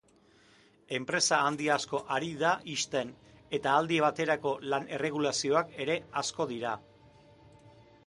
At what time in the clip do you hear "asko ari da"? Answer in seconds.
1.73-2.55